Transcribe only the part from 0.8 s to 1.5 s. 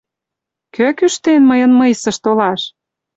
кӱштен